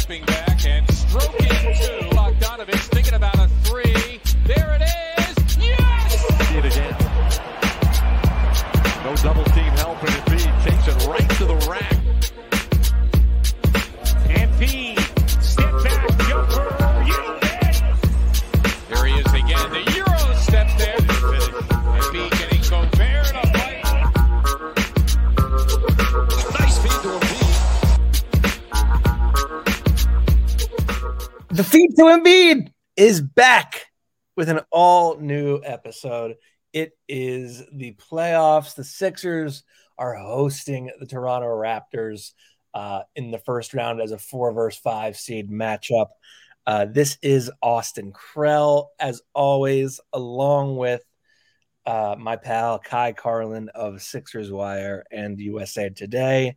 [0.00, 2.08] stepping back and stroking two.
[2.16, 4.20] Bogdanovich thinking about a three.
[4.46, 5.58] There it is.
[5.58, 6.48] Yes!
[6.48, 6.96] See it again.
[9.04, 10.02] No double team help,
[31.60, 33.88] The feed to Embiid is back
[34.34, 36.36] with an all new episode.
[36.72, 38.74] It is the playoffs.
[38.74, 39.62] The Sixers
[39.98, 42.32] are hosting the Toronto Raptors
[42.72, 46.06] uh, in the first round as a four versus five seed matchup.
[46.66, 51.02] Uh, this is Austin Krell, as always, along with
[51.84, 56.56] uh, my pal Ky Carlin of Sixers Wire and USA Today.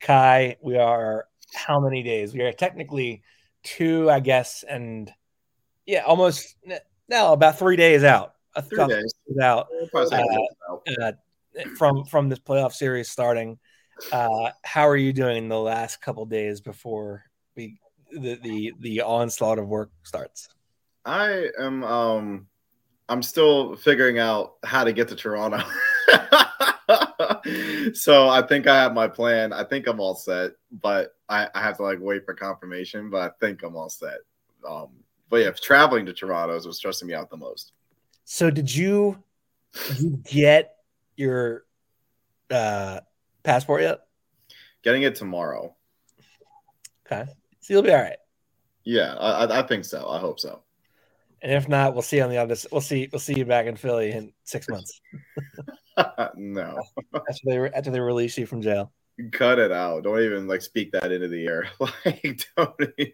[0.00, 2.32] Ky, we are how many days?
[2.32, 3.22] We are technically
[3.76, 5.12] two, I guess, and
[5.86, 6.56] yeah, almost
[7.08, 8.34] no, about three days out.
[8.54, 9.14] A Three days.
[9.42, 10.82] out We'll probably say it out.
[11.02, 11.12] uh,
[11.76, 13.58] from from this playoff series starting.
[14.12, 17.24] Uh, how are you doing the last couple days before
[17.56, 17.78] we
[18.12, 20.48] the, the the onslaught of work starts?
[21.04, 22.46] I am um
[23.08, 25.58] I'm still figuring out how to get to Toronto.
[27.94, 29.52] so I think I have my plan.
[29.52, 33.20] I think I'm all set, but I, I have to like wait for confirmation, but
[33.20, 34.18] I think I'm all set.
[34.66, 34.88] Um
[35.30, 37.72] but yeah, traveling to Toronto is what's stressing me out the most.
[38.24, 39.22] So did you
[39.88, 40.74] did you get
[41.16, 41.64] your
[42.50, 43.00] uh
[43.42, 44.00] passport yet?
[44.82, 45.74] Getting it tomorrow.
[47.06, 48.16] Okay, so you'll be all right.
[48.84, 50.08] Yeah, I, I- think so.
[50.08, 50.62] I hope so.
[51.42, 52.56] And if not, we'll see you on the other.
[52.72, 53.08] We'll see.
[53.12, 55.00] We'll see you back in Philly in six months
[56.36, 56.82] no,
[57.14, 58.92] after they after they release you from jail.
[59.32, 60.04] Cut it out.
[60.04, 61.68] Don't even like speak that into the air.
[61.80, 62.74] Like, don't.
[62.98, 63.12] Even,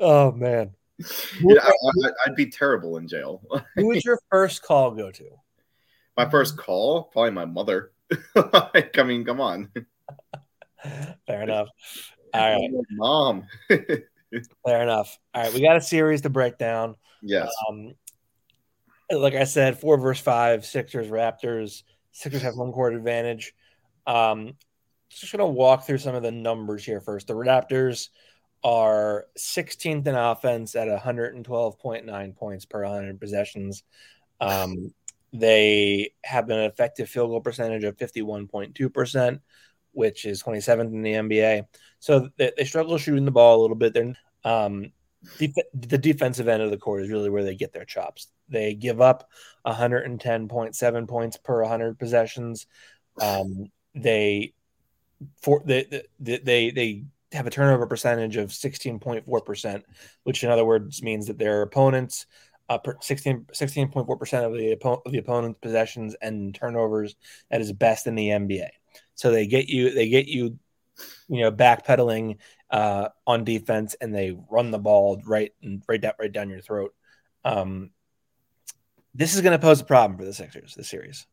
[0.00, 3.42] Oh man, yeah, I, I'd be terrible in jail.
[3.76, 5.28] who would your first call go to?
[6.16, 7.92] My first call, probably my mother.
[8.34, 9.70] like, I mean, come on,
[11.26, 11.68] Fair enough.
[12.34, 13.46] All right, mom.
[13.68, 15.18] fair enough.
[15.34, 16.96] All right, we got a series to break down.
[17.22, 17.94] yes, Um,
[19.10, 21.82] like I said, four versus five, Sixers, Raptors.
[22.12, 23.54] Sixers have home court advantage.
[24.06, 24.54] Um,
[25.20, 27.26] just gonna walk through some of the numbers here first.
[27.26, 28.08] The Raptors
[28.64, 33.82] are 16th in offense at 112.9 points per 100 possessions.
[34.40, 34.92] Um,
[35.32, 39.40] they have an effective field goal percentage of 51.2%,
[39.92, 41.66] which is 27th in the NBA.
[42.00, 43.94] So they, they struggle shooting the ball a little bit.
[43.94, 44.14] They're
[44.44, 44.92] um,
[45.38, 48.28] def- the defensive end of the court is really where they get their chops.
[48.48, 49.28] They give up
[49.66, 52.66] 110.7 points per 100 possessions.
[53.20, 54.52] Um, they
[55.40, 59.84] for they, they they they have a turnover percentage of 16.4 percent,
[60.24, 62.26] which in other words means that their opponents
[62.68, 67.16] uh, 16 16.4 percent of the oppo- of the opponent's possessions and turnovers
[67.50, 68.68] that is best in the NBA.
[69.14, 70.58] So they get you they get you
[71.28, 72.38] you know backpedaling
[72.70, 76.60] uh, on defense and they run the ball right and right down right down your
[76.60, 76.94] throat.
[77.44, 77.90] Um,
[79.14, 81.26] this is going to pose a problem for the Sixers this series.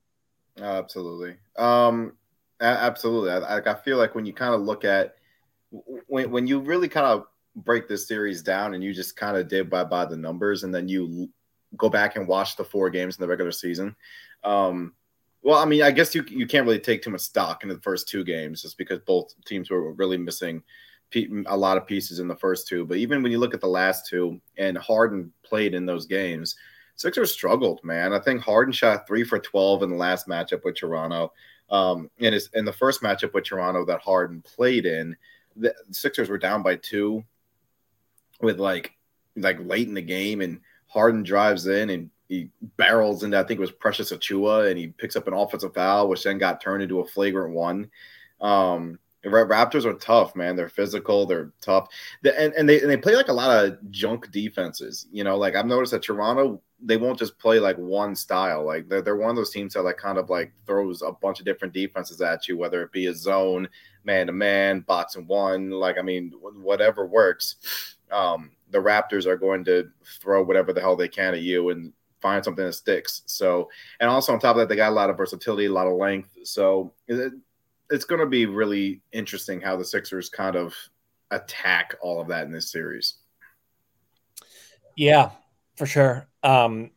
[0.60, 1.38] absolutely.
[1.58, 2.14] Um,
[2.62, 3.32] absolutely.
[3.32, 5.16] I, I- feel like when you kind of look at
[6.08, 7.26] when when you really kind of
[7.56, 10.74] break this series down and you just kind of did by by the numbers and
[10.74, 11.30] then you
[11.78, 13.96] go back and watch the four games in the regular season.
[14.44, 14.94] Um,
[15.42, 17.80] well, I mean, I guess you you can't really take too much stock in the
[17.80, 20.64] first two games just because both teams were really missing
[21.48, 22.86] a lot of pieces in the first two.
[22.86, 26.56] But even when you look at the last two and Harden played in those games,
[27.00, 28.12] Sixers struggled, man.
[28.12, 31.32] I think Harden shot three for 12 in the last matchup with Toronto.
[31.72, 35.16] Um, and his, in the first matchup with Toronto that Harden played in,
[35.56, 37.24] the Sixers were down by two
[38.42, 38.94] with like
[39.36, 43.58] like late in the game, and Harden drives in and he barrels into I think
[43.58, 46.84] it was Precious Achiuwa, and he picks up an offensive foul, which then got turned
[46.84, 47.90] into a flagrant one.
[48.42, 50.56] Um, Raptors are tough, man.
[50.56, 51.90] They're physical, they're tough,
[52.24, 55.08] and, and they and they play like a lot of junk defenses.
[55.12, 58.66] You know, like I've noticed that Toronto they won't just play like one style.
[58.66, 61.40] Like they're they're one of those teams that like kind of like throws a bunch
[61.40, 63.68] of different defenses at you, whether it be a zone,
[64.04, 65.70] man to man, box and one.
[65.72, 67.98] Like I mean, whatever works.
[68.12, 69.90] Um, the Raptors are going to
[70.20, 73.22] throw whatever the hell they can at you and find something that sticks.
[73.26, 75.88] So, and also on top of that, they got a lot of versatility, a lot
[75.88, 76.30] of length.
[76.44, 77.34] So it,
[77.90, 80.74] it's going to be really interesting how the Sixers kind of
[81.32, 83.16] attack all of that in this series.
[84.96, 85.32] Yeah,
[85.76, 86.29] for sure.
[86.44, 86.92] Um,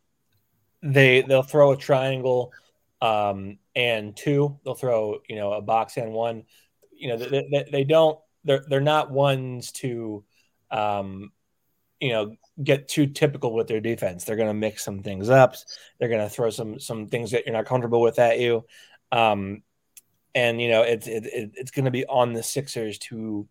[0.83, 2.53] they they'll throw a triangle
[3.00, 4.59] um, and two.
[4.65, 6.44] They'll throw you know a box and one.
[6.93, 8.19] You know they, they, they don't.
[8.44, 10.25] They're they're not ones to
[10.71, 11.31] um,
[12.03, 14.25] you know, get too typical with their defense.
[14.25, 15.55] They're going to mix some things up.
[15.99, 18.65] They're going to throw some some things that you're not comfortable with at you.
[19.12, 19.62] Um,
[20.35, 23.47] and you know, it's it, it, it's going to be on the Sixers to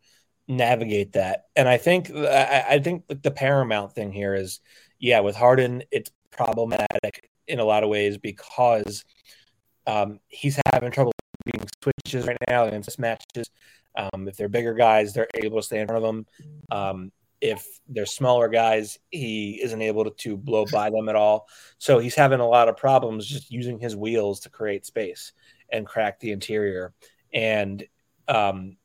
[0.49, 1.45] navigate that.
[1.55, 4.59] And I think I, I think the paramount thing here is,
[5.01, 9.03] yeah, with Harden, it's problematic in a lot of ways because
[9.87, 11.11] um, he's having trouble
[11.43, 13.45] being switches right now and mismatches.
[13.97, 16.25] Um, if they're bigger guys, they're able to stay in front of them.
[16.69, 17.11] Um,
[17.41, 21.47] if they're smaller guys, he isn't able to, to, blow by them at all.
[21.79, 25.33] So he's having a lot of problems just using his wheels to create space
[25.71, 26.93] and crack the interior.
[27.33, 27.83] And
[28.27, 28.77] um,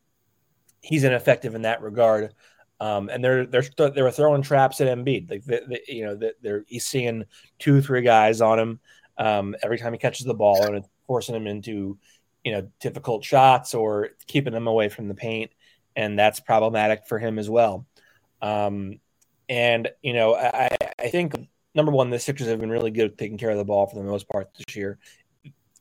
[0.81, 2.33] he's ineffective in that regard.
[2.78, 5.31] Um, and they're they're they were throwing traps at Embiid.
[5.31, 7.25] Like they, they, you know, they're he's seeing
[7.58, 8.81] two three guys on him
[9.19, 11.99] um, every time he catches the ball, and it's forcing him into
[12.44, 15.50] you know difficult shots or keeping him away from the paint,
[15.94, 17.87] and that's problematic for him as well.
[18.43, 19.00] Um,
[19.49, 20.69] and you know, I,
[20.99, 21.34] I think
[21.75, 23.96] number one, the Sixers have been really good at taking care of the ball for
[23.96, 24.99] the most part this year.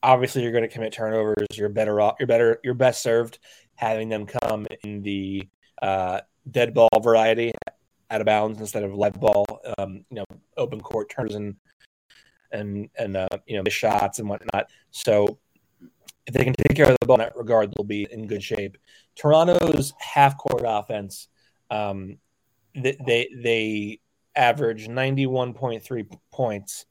[0.01, 1.47] Obviously, you're going to commit turnovers.
[1.53, 2.15] You're better off.
[2.19, 2.59] You're better.
[2.63, 3.39] You're best served
[3.75, 5.47] having them come in the
[5.81, 7.53] uh, dead ball variety
[8.09, 9.45] out of bounds instead of live ball.
[9.77, 10.25] Um, you know,
[10.57, 11.55] open court turns and
[12.51, 14.69] and and uh, you know the shots and whatnot.
[14.91, 15.39] So
[16.27, 18.43] if they can take care of the ball in that regard, they'll be in good
[18.43, 18.77] shape.
[19.15, 21.27] Toronto's half court offense,
[21.69, 22.17] um,
[22.73, 23.99] they, they they
[24.35, 26.85] average ninety one point three points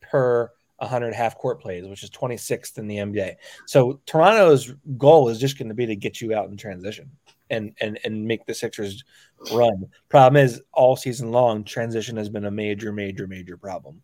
[0.00, 3.34] per 100 half court plays, which is 26th in the NBA.
[3.66, 7.10] So Toronto's goal is just going to be to get you out in transition
[7.50, 9.04] and and and make the Sixers
[9.52, 9.86] run.
[10.08, 14.02] Problem is, all season long, transition has been a major, major, major problem.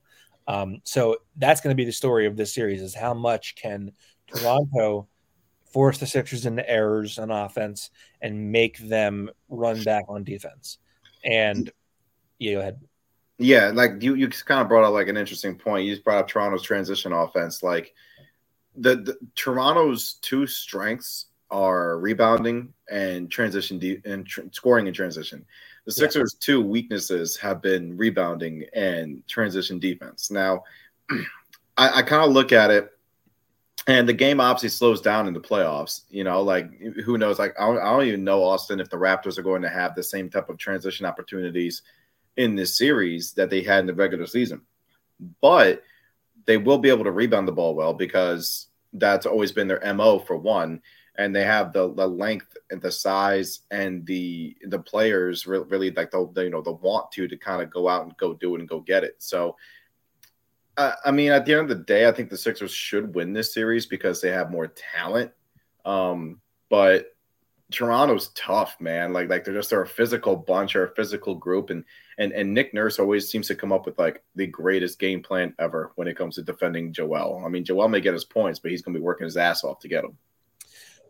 [0.49, 3.93] Um, so that's going to be the story of this series: is how much can
[4.27, 5.09] Toronto
[5.77, 7.91] force the Sixers into errors on offense
[8.23, 10.79] and make them run back on defense.
[11.25, 11.71] And
[12.39, 12.81] yeah, go ahead.
[13.39, 15.85] Yeah, like you, you kind of brought up like an interesting point.
[15.85, 17.63] You just brought up Toronto's transition offense.
[17.63, 17.93] Like
[18.75, 25.45] the, the Toronto's two strengths are rebounding and transition de- and tr- scoring in transition.
[25.85, 26.45] The Sixers' yeah.
[26.45, 30.31] two weaknesses have been rebounding and transition defense.
[30.31, 30.65] Now,
[31.77, 32.91] I, I kind of look at it,
[33.87, 36.03] and the game obviously slows down in the playoffs.
[36.11, 37.39] You know, like who knows?
[37.39, 39.95] Like I don't, I don't even know Austin if the Raptors are going to have
[39.95, 41.83] the same type of transition opportunities
[42.37, 44.61] in this series that they had in the regular season,
[45.41, 45.83] but
[46.47, 50.19] they will be able to rebound the ball well because that's always been their mo
[50.19, 50.81] for one
[51.19, 55.91] and they have the the length and the size and the the players really, really
[55.93, 58.35] like the, the, you know the want to to kind of go out and go
[58.35, 59.17] do it and go get it.
[59.19, 59.57] So,
[60.77, 63.55] I mean, at the end of the day, I think the Sixers should win this
[63.55, 65.33] series because they have more talent.
[65.85, 67.17] Um, but
[67.73, 69.13] Toronto's tough, man.
[69.13, 71.85] Like like they're just they're a physical bunch or a physical group, and
[72.19, 75.55] and and Nick Nurse always seems to come up with like the greatest game plan
[75.59, 77.43] ever when it comes to defending Joel.
[77.45, 79.65] I mean, Joel may get his points, but he's going to be working his ass
[79.65, 80.17] off to get them.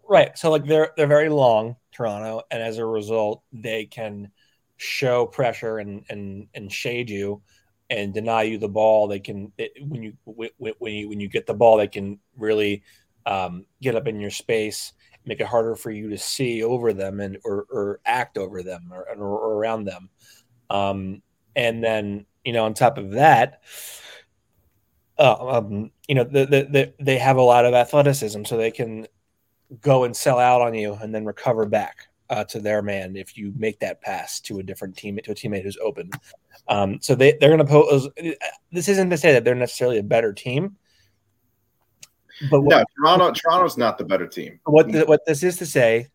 [0.08, 0.37] Right.
[0.38, 4.31] So like they're they're very long, Toronto, and as a result, they can
[4.76, 7.43] show pressure and and and shade you
[7.91, 9.08] and deny you the ball.
[9.08, 10.50] They can it, when you when
[10.94, 12.82] you when you get the ball, they can really
[13.26, 14.93] um, get up in your space,
[15.25, 18.90] make it harder for you to see over them and or, or act over them
[18.92, 20.09] or, or around them.
[20.71, 21.23] Um,
[21.57, 23.62] and then you know on top of that,
[25.19, 28.71] uh, um, you know the, the, the, they have a lot of athleticism, so they
[28.71, 29.07] can
[29.80, 33.37] go and sell out on you and then recover back uh, to their man if
[33.37, 36.11] you make that pass to a different teammate to a teammate who's open.
[36.68, 38.08] Um, so they they're going to pose.
[38.73, 40.76] This isn't to say that they're necessarily a better team,
[42.50, 44.61] but what, no, Toronto Toronto's not the better team.
[44.64, 46.08] What the, what this is to say,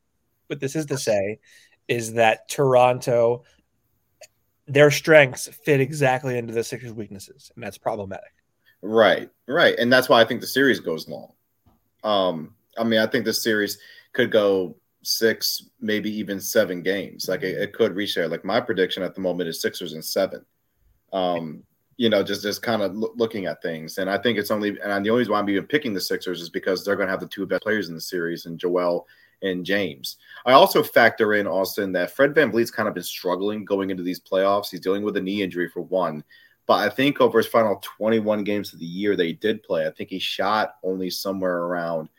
[0.48, 1.39] what this is to say,
[1.88, 3.43] is that Toronto,
[4.67, 8.31] their strengths fit exactly into the Sixers' weaknesses, and that's problematic.
[8.81, 11.34] Right, right, and that's why I think the series goes long.
[12.03, 13.78] Um, I mean, I think this series
[14.13, 17.28] could go six, maybe even seven games.
[17.28, 18.28] Like it, it could reach there.
[18.28, 20.46] Like my prediction at the moment is Sixers and seven.
[21.13, 21.63] Um,
[21.98, 24.70] you know, just just kind of lo- looking at things, and I think it's only
[24.70, 27.12] and the only reason why I'm even picking the Sixers is because they're going to
[27.12, 29.08] have the two best players in the series, and Joel
[29.44, 30.18] and James.
[30.46, 34.04] I also factor in Austin that Fred Van VanVleet's kind of been struggling going into
[34.04, 34.70] these playoffs.
[34.70, 36.24] He's dealing with a knee injury for one.
[36.68, 39.92] But I think over his final 21 games of the year he did play, I
[39.92, 42.10] think he shot only somewhere around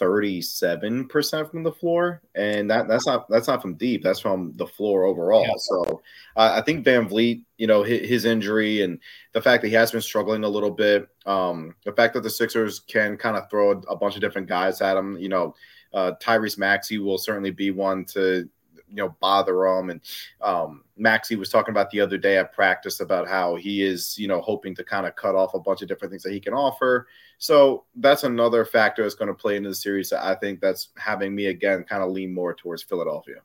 [0.00, 4.66] 37% from the floor and that that's not that's not from deep that's from the
[4.66, 5.54] floor overall yeah.
[5.56, 6.02] so
[6.36, 8.98] uh, i think vanvleet you know his, his, injury and
[9.32, 12.30] the fact that he has been struggling a little bit um, the fact that the
[12.30, 15.54] sixers can kind of throw a bunch of different guys at him you know
[15.92, 18.48] uh, tyrese maxey will certainly be one to
[18.92, 19.90] you know bother him.
[19.90, 20.00] And
[20.40, 24.28] um, Maxey was talking about the other day at practice about how he is you
[24.28, 26.54] know hoping to kind of cut off a bunch of different things that he can
[26.54, 27.08] offer.
[27.38, 30.10] So that's another factor that's going to play into the series.
[30.10, 33.36] That I think that's having me again kind of lean more towards Philadelphia.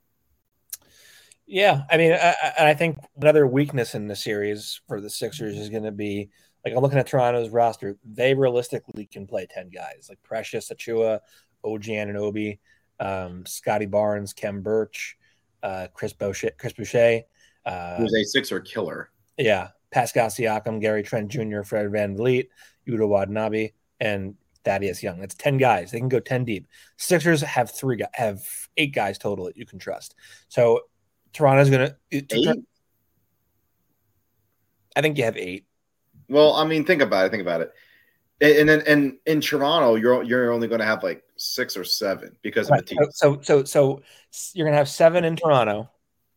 [1.50, 5.70] Yeah, I mean, I, I think another weakness in the series for the Sixers is
[5.70, 6.30] going to be
[6.66, 7.98] like I'm looking at Toronto's roster.
[8.04, 11.22] They realistically can play ten guys like Precious, Achiuwa,
[11.64, 12.60] OG Anunoby,
[13.00, 15.18] um, Scottie Barnes, Khem Birch,
[15.64, 17.22] uh, Chris Boucher, Chris Boucher.
[17.66, 19.10] Uh, Who's a Sixer killer?
[19.38, 22.48] Yeah, Pascal Siakam, Gary Trent Jr., Fred Van VanVleet,
[22.88, 25.20] Yuta Watanabe, and Thaddeus Young.
[25.20, 25.92] That's ten guys.
[25.92, 26.68] They can go ten deep.
[26.98, 28.46] Sixers have three have
[28.78, 30.16] eight guys total that you can trust.
[30.50, 30.82] So
[31.34, 32.58] Toronto's going to.
[34.96, 35.66] I think you have eight.
[36.30, 37.30] Well, I mean, think about it.
[37.30, 37.72] Think about it.
[38.40, 42.36] And then, and, in Toronto, you're you're only going to have like six or seven
[42.44, 42.80] because right.
[42.80, 43.12] of the team.
[43.12, 44.02] So, so, so
[44.54, 45.90] you're going to have seven in Toronto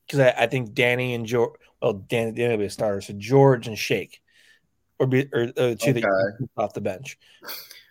[0.06, 1.58] because I, I, think Danny and George.
[1.82, 3.02] Well, Danny, Danny will be a starter.
[3.02, 4.22] So George and Shake,
[4.98, 6.00] or be or uh, two okay.
[6.00, 7.18] that off the bench.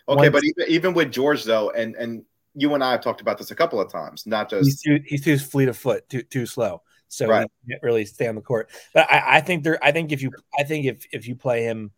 [0.08, 2.24] Okay, One, but even even with George though, and and
[2.54, 4.26] you and I have talked about this a couple of times.
[4.26, 7.46] Not just he's too, he's too fleet of foot, too too slow so right.
[7.66, 8.70] he can't really stay on the court.
[8.94, 11.64] But I, I, think there, I think if you, I think if if you play
[11.64, 11.90] him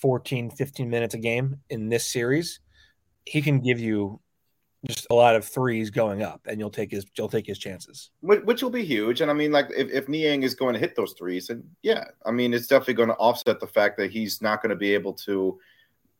[0.00, 2.60] 14, 15 minutes a game in this series,
[3.26, 4.20] he can give you
[4.86, 8.10] just a lot of threes going up, and you'll take his, you'll take his chances,
[8.22, 9.20] which, will be huge.
[9.20, 12.04] And I mean, like if if Niang is going to hit those threes, and yeah,
[12.24, 14.94] I mean, it's definitely going to offset the fact that he's not going to be
[14.94, 15.58] able to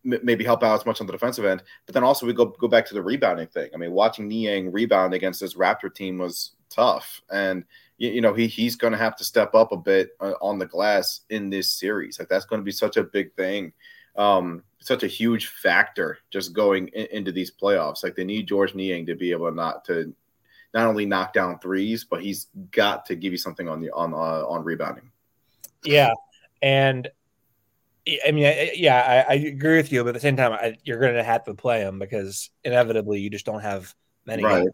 [0.02, 1.62] maybe help out as much on the defensive end.
[1.86, 3.70] But then also we go go back to the rebounding thing.
[3.74, 7.64] I mean, watching Niang rebound against this Raptor team was tough, and
[8.00, 10.58] you, you know he he's going to have to step up a bit uh, on
[10.58, 12.18] the glass in this series.
[12.18, 13.72] Like that's going to be such a big thing,
[14.16, 18.02] um, such a huge factor just going in, into these playoffs.
[18.02, 20.12] Like they need George Niang to be able to not to
[20.74, 24.12] not only knock down threes, but he's got to give you something on the on
[24.14, 25.10] uh, on rebounding.
[25.84, 26.12] Yeah,
[26.62, 27.08] and
[28.26, 30.98] I mean, yeah, I, I, agree with you, but at the same time, I, you're
[30.98, 33.94] going to have to play him because inevitably you just don't have
[34.26, 34.42] many.
[34.42, 34.66] Right.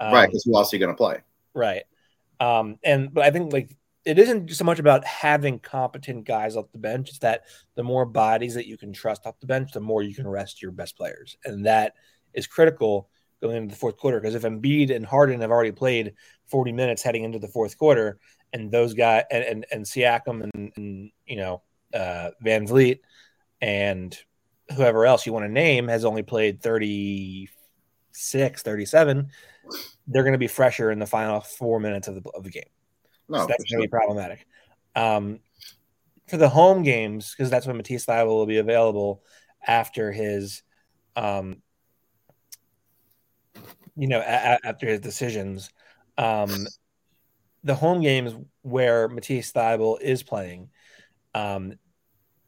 [0.00, 0.26] Um, right.
[0.26, 1.18] Because who else are you going to play?
[1.52, 1.84] Right.
[2.40, 6.70] Um, and but I think like it isn't so much about having competent guys off
[6.72, 7.08] the bench.
[7.08, 10.14] It's that the more bodies that you can trust off the bench, the more you
[10.14, 11.94] can rest your best players, and that
[12.34, 13.08] is critical
[13.40, 14.20] going into the fourth quarter.
[14.20, 16.14] Because if Embiid and Harden have already played
[16.46, 18.18] 40 minutes heading into the fourth quarter,
[18.52, 21.62] and those guys and and, and Siakam and, and you know
[21.94, 23.00] uh, VanVleet
[23.60, 24.16] and
[24.76, 26.62] whoever else you want to name has only played
[28.14, 29.28] 36, 37,
[30.06, 32.62] they're going to be fresher in the final four minutes of the, of the game.
[33.28, 34.46] No, so that's going to be problematic.
[34.94, 35.40] Um,
[36.28, 39.22] for the home games, because that's when Matisse Thybulle will be available
[39.66, 40.62] after his,
[41.16, 41.62] um,
[43.96, 45.70] you know, a- after his decisions.
[46.16, 46.66] Um,
[47.62, 50.70] the home games where Matisse Thybulle is playing,
[51.34, 51.74] um,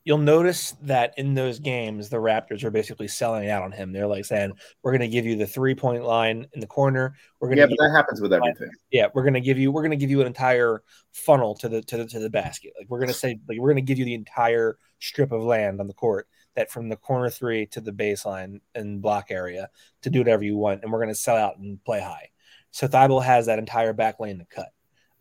[0.06, 3.92] you'll notice that in those games, the Raptors are basically selling out on him.
[3.92, 7.16] They're like saying, "We're going to give you the three point line in the corner.
[7.40, 8.70] We're going yeah, but that happens with everything.
[8.92, 10.82] Yeah, we're going to give you we're going to give you an entire
[11.12, 12.72] funnel to the to the to the basket.
[12.78, 15.42] Like we're going to say like we're going to give you the entire strip of
[15.42, 19.68] land on the court that from the corner three to the baseline and block area
[20.02, 22.30] to do whatever you want, and we're going to sell out and play high.
[22.70, 24.68] So Thybulle has that entire back lane to cut.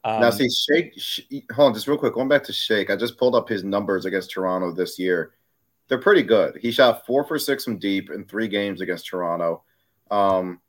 [0.05, 0.93] Um, now, see, Shake,
[1.51, 4.05] hold on, just real quick, going back to Shake, I just pulled up his numbers
[4.05, 5.33] against Toronto this year.
[5.87, 6.59] They're pretty good.
[6.61, 9.63] He shot four for six from deep in three games against Toronto.
[10.11, 10.61] Um,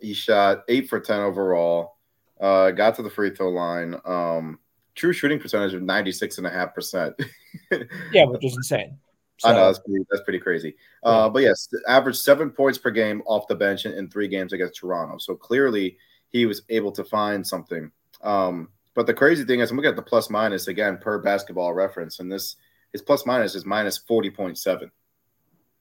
[0.00, 1.96] he shot eight for 10 overall,
[2.40, 3.96] uh, got to the free throw line.
[4.04, 4.60] Um,
[4.94, 7.28] true shooting percentage of 96.5%.
[8.12, 8.96] yeah, which is insane.
[9.38, 10.76] So, I know that's pretty, that's pretty crazy.
[11.02, 14.52] Uh, but yes, average seven points per game off the bench in, in, three games
[14.52, 15.18] against Toronto.
[15.18, 15.98] So clearly
[16.30, 17.90] he was able to find something.
[18.22, 21.74] Um, but the crazy thing is, I'm looking at the plus minus again per basketball
[21.74, 22.56] reference, and this
[22.92, 24.90] his plus minus is minus 40.7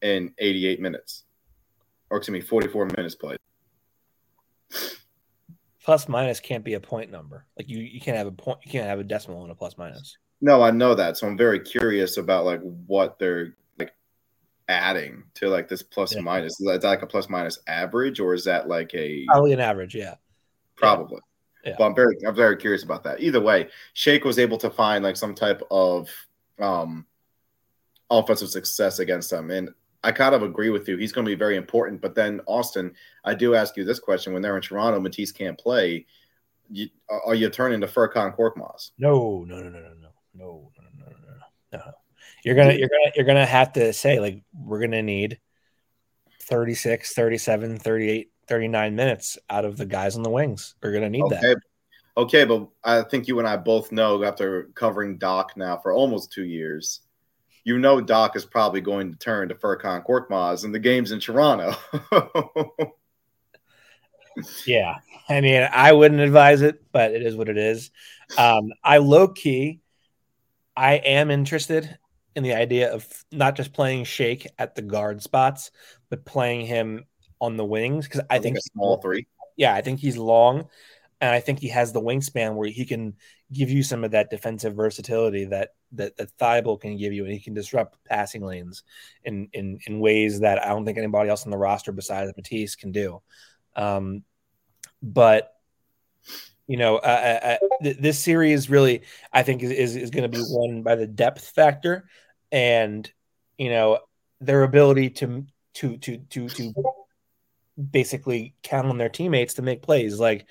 [0.02, 1.24] in 88 minutes,
[2.10, 3.40] or excuse me, 44 minutes played.
[5.82, 7.46] Plus minus can't be a point number.
[7.58, 8.60] Like you, you can't have a point.
[8.66, 10.18] You can't have a decimal in a plus minus.
[10.42, 11.16] No, I know that.
[11.16, 13.94] So I'm very curious about like what they're like
[14.68, 16.22] adding to like this plus yeah.
[16.22, 16.60] minus.
[16.60, 19.96] Is that like a plus minus average, or is that like a probably an average?
[19.96, 20.16] Yeah,
[20.76, 21.18] probably.
[21.18, 21.35] Yeah.
[21.78, 23.22] But I'm very I'm very curious about that.
[23.22, 26.10] Either way, Shake was able to find like some type of
[26.60, 27.06] um
[28.10, 29.52] offensive success against them.
[29.52, 29.70] And
[30.04, 30.98] I kind of agree with you.
[30.98, 32.00] He's going to be very important.
[32.02, 32.94] But then Austin,
[33.24, 36.06] I do ask you this question: When they're in Toronto, Matisse can't play.
[36.70, 38.92] You, are you turning to Furkan Korkmaz?
[38.98, 39.92] No, no, no, no, no, no,
[40.34, 41.06] no, no, no,
[41.72, 41.92] no, no.
[42.44, 45.40] You're gonna, you're gonna, you're gonna have to say like we're gonna need
[46.42, 50.76] 36, 37, 38 39 minutes out of the guys on the wings.
[50.82, 51.40] We're going to need okay.
[51.42, 51.58] that.
[52.18, 56.32] Okay, but I think you and I both know after covering Doc now for almost
[56.32, 57.02] two years,
[57.66, 61.20] you know Doc is probably going to turn to Furkan Korkmaz in the games in
[61.20, 61.76] Toronto.
[64.66, 67.92] yeah, I mean, I wouldn't advise it, but it is what it is.
[68.38, 69.82] Um, I low key,
[70.78, 71.98] I am interested
[72.36, 75.72] in the idea of not just playing Shake at the guard spots,
[76.10, 77.06] but playing him
[77.46, 79.28] on the wings because I, I, think, think small three.
[79.58, 80.68] Yeah, I think he's long
[81.22, 83.14] and I think he has the wingspan where he can
[83.52, 87.34] give you some of that defensive versatility that that that Thybulle can give you, and
[87.34, 88.84] he can disrupt passing lanes
[89.24, 92.76] in in in ways that I don't think anybody else on the roster besides Matisse
[92.76, 93.22] can do.
[93.76, 94.24] Um,
[95.02, 95.54] but
[96.68, 100.38] you know, uh, uh, th- this series really, I think, is is, is going to
[100.38, 102.10] be won by the depth factor,
[102.52, 103.10] and
[103.58, 104.00] you know
[104.42, 106.74] their ability to to to to to
[107.92, 110.20] basically count on their teammates to make plays.
[110.20, 110.48] Like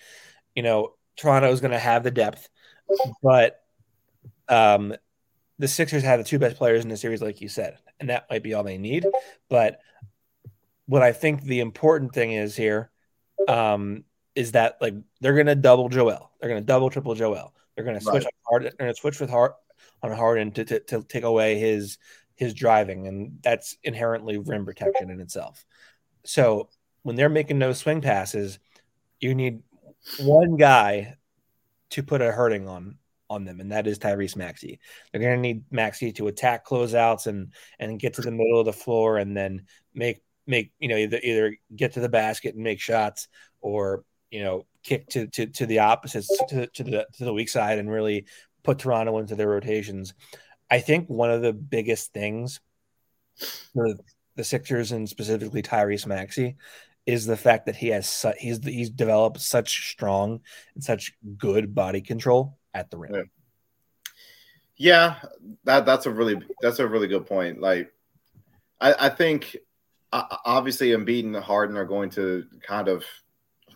[0.55, 2.49] you know, Toronto is going to have the depth,
[3.23, 3.61] but
[4.49, 4.95] um,
[5.59, 8.27] the Sixers have the two best players in the series, like you said, and that
[8.31, 9.07] might be all they need.
[9.49, 9.81] But
[10.87, 12.91] what I think the important thing is here
[13.49, 14.05] um,
[14.35, 17.85] is that like they're going to double Joel, they're going to double triple Joel, they're
[17.85, 18.35] going to switch right.
[18.49, 19.55] hard, they're going to switch with Hart
[20.03, 21.99] on Harden to, to to take away his
[22.37, 25.65] his driving, and that's inherently rim protection in itself.
[26.25, 26.69] So
[27.05, 28.59] when they're making those swing passes,
[29.21, 29.63] you need
[30.19, 31.15] one guy
[31.91, 32.99] to put a hurting on
[33.31, 34.81] on them, and that is Tyrese Maxey.
[35.13, 38.67] They're going to need Maxey to attack closeouts and and get to the middle of
[38.67, 42.65] the floor, and then make make you know either either get to the basket and
[42.65, 43.29] make shots,
[43.61, 47.49] or you know kick to to, to the opposites to, to the to the weak
[47.49, 48.27] side and really
[48.63, 50.15] put Toronto into their rotations.
[50.71, 52.61] I think one of the biggest things
[53.75, 53.95] for
[54.37, 56.57] the Sixers and specifically Tyrese Maxey
[57.07, 60.41] is the fact that he has su- he's he's developed such strong
[60.75, 63.31] and such good body control at the rim.
[64.77, 65.17] Yeah.
[65.65, 67.61] that that's a really that's a really good point.
[67.61, 67.93] Like,
[68.81, 69.57] I, I think
[70.13, 73.05] uh, obviously Embiid and Harden are going to kind of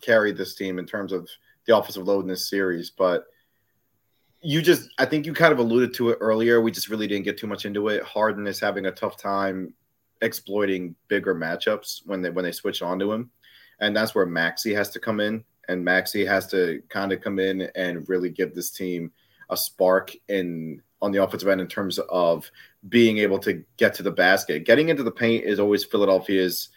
[0.00, 1.28] carry this team in terms of
[1.66, 3.26] the offensive load in this series, but
[4.40, 6.60] you just I think you kind of alluded to it earlier.
[6.60, 8.02] We just really didn't get too much into it.
[8.04, 9.74] Harden is having a tough time
[10.22, 13.30] exploiting bigger matchups when they when they switch onto him,
[13.80, 17.38] and that's where Maxey has to come in, and Maxey has to kind of come
[17.38, 19.12] in and really give this team
[19.50, 22.50] a spark in on the offensive end in terms of
[22.88, 24.64] being able to get to the basket.
[24.64, 26.70] Getting into the paint is always Philadelphia's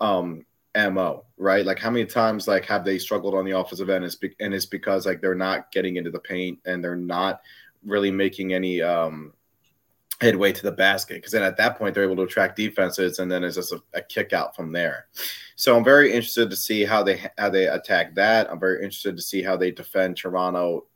[0.00, 0.44] um,
[0.76, 1.64] mo, right?
[1.64, 4.16] Like how many times like have they struggled on the offensive end?
[4.20, 7.40] Be- and it's because like they're not getting into the paint and they're not
[7.84, 9.32] really making any um,
[10.20, 13.30] headway to the basket because then at that point they're able to attract defenses and
[13.30, 15.06] then it's just a, a, kick out from there.
[15.54, 18.50] So i'm very interested to see how they how they attack that.
[18.50, 20.86] I'm very interested to see how they defend toronto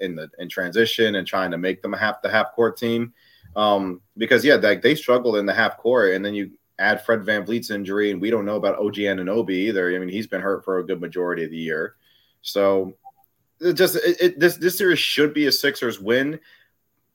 [0.00, 3.12] in the in transition and trying to make them a half the half court team.
[3.54, 7.22] Um because yeah like they struggled in the half court and then you add fred
[7.22, 9.94] van vanvleet's injury and we don't know about og anunoby either.
[9.94, 11.96] I mean he's been hurt for a good majority of the year.
[12.40, 12.94] So
[13.60, 16.40] it just it, it, this this series should be a sixers win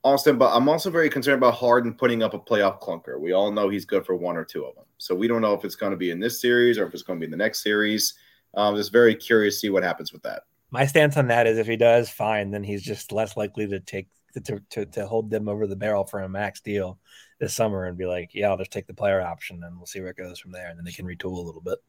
[0.06, 3.20] Austin, but I'm also very concerned about Harden putting up a playoff clunker.
[3.20, 4.86] We all know he's good for one or two of them.
[5.00, 7.02] So we don't know if it's going to be in this series or if it's
[7.02, 8.14] going to be in the next series.
[8.54, 10.44] Um, just very curious to see what happens with that.
[10.70, 13.80] My stance on that is if he does, fine, then he's just less likely to
[13.80, 14.08] take
[14.44, 17.00] to, to, to hold them over the barrel for a max deal
[17.40, 20.02] this summer and be like, yeah, I'll just take the player option and we'll see
[20.02, 20.70] where it goes from there.
[20.70, 21.80] And then they can retool a little bit.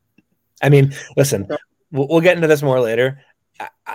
[0.62, 1.46] I mean, listen,
[1.90, 3.20] we'll, we'll get into this more later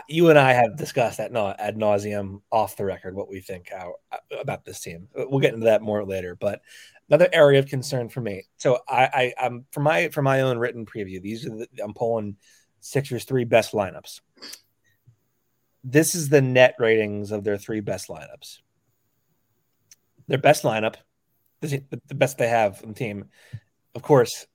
[0.07, 3.69] you and I have discussed that no, ad nauseum off the record what we think
[3.69, 5.07] how, uh, about this team.
[5.17, 6.35] Uh, we'll get into that more later.
[6.35, 6.61] But
[7.09, 8.45] another area of concern for me.
[8.57, 11.21] So I, I am for my for my own written preview.
[11.21, 12.37] These are the, I'm pulling
[12.79, 14.21] Sixers three best lineups.
[15.83, 18.59] This is the net ratings of their three best lineups.
[20.27, 20.95] Their best lineup,
[21.59, 23.25] the, the best they have on the team,
[23.95, 24.47] of course,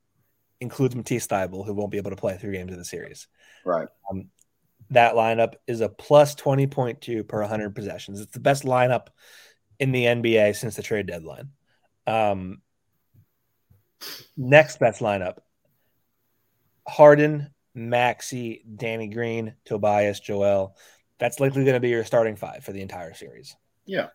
[0.60, 3.28] includes Matisse Thybulle, who won't be able to play three games in the series.
[3.64, 3.88] Right.
[4.10, 4.28] Um,
[4.90, 8.20] that lineup is a plus 20.2 per 100 possessions.
[8.20, 9.08] It's the best lineup
[9.78, 11.50] in the NBA since the trade deadline.
[12.06, 12.62] Um,
[14.36, 15.38] next best lineup
[16.86, 20.76] Harden, Maxey, Danny Green, Tobias, Joel.
[21.18, 23.56] That's likely going to be your starting five for the entire series.
[23.86, 24.08] Yeah.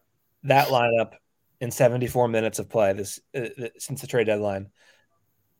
[0.44, 1.14] That lineup
[1.60, 4.70] in 74 minutes of play this uh, since the trade deadline,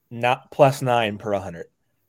[0.10, 1.66] not plus nine per 100.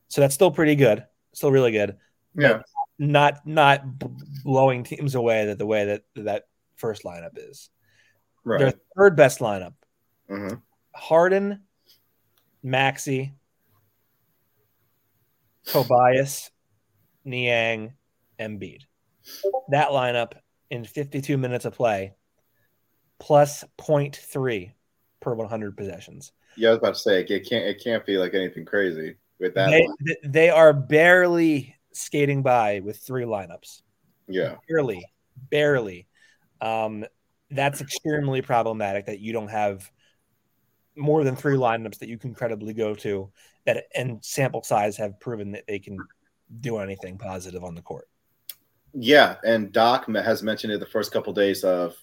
[0.08, 1.04] So that's still pretty good.
[1.32, 1.96] Still really good.
[2.34, 2.60] Yeah
[3.02, 3.98] not not
[4.44, 6.44] blowing teams away that the way that that
[6.76, 7.68] first lineup is.
[8.44, 8.60] Right.
[8.60, 9.74] Their third best lineup:
[10.30, 10.54] mm-hmm.
[10.94, 11.62] Harden,
[12.62, 13.34] Maxey,
[15.66, 16.50] Tobias,
[17.24, 17.94] Niang,
[18.38, 18.82] Embiid.
[19.70, 20.34] that lineup
[20.70, 22.14] in 52 minutes of play
[23.18, 24.72] plus 0.3
[25.20, 26.32] per 100 possessions.
[26.56, 29.54] Yeah, I was about to say it can't it can't be like anything crazy with
[29.54, 29.70] that.
[29.70, 33.82] They, they are barely skating by with three lineups.
[34.28, 35.04] Yeah, Barely,
[35.50, 36.06] barely.
[36.60, 37.04] Um,
[37.50, 39.90] that's extremely problematic that you don't have
[40.96, 43.30] more than three lineups that you can credibly go to
[43.64, 45.96] that and sample size have proven that they can
[46.60, 48.08] do anything positive on the court.
[48.94, 51.94] yeah, and Doc has mentioned it the first couple days of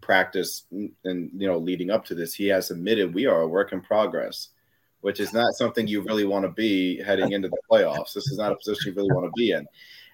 [0.00, 2.34] practice and you know leading up to this.
[2.34, 4.48] He has admitted we are a work in progress,
[5.00, 8.12] which is not something you really want to be heading into the playoffs.
[8.12, 9.66] This is not a position you really want to be in.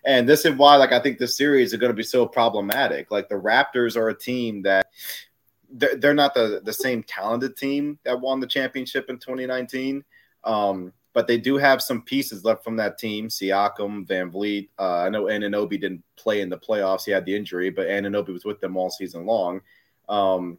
[0.04, 3.10] And this is why, like, I think this series is going to be so problematic.
[3.10, 4.86] Like, the Raptors are a team that
[5.68, 10.04] they're, they're not the, the same talented team that won the championship in 2019.
[10.44, 13.28] Um, but they do have some pieces left from that team.
[13.28, 14.68] Siakam, VanVleet.
[14.78, 17.04] Uh, I know Anunoby didn't play in the playoffs.
[17.04, 19.60] He had the injury, but Anunoby was with them all season long.
[20.08, 20.58] Um,